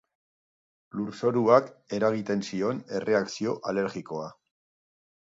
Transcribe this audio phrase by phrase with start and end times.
[0.99, 1.67] Lurzoruak
[1.97, 4.25] eragiten zion erreakzio alergikoa.